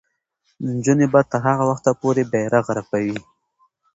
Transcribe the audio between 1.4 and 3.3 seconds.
هغه وخته پورې بیرغ رپوي.